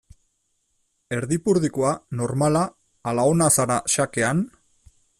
Erdipurdikoa, 1.17 1.93
normala 2.23 2.65
ala 3.13 3.29
ona 3.35 3.55
zara 3.61 3.81
xakean? 3.99 4.47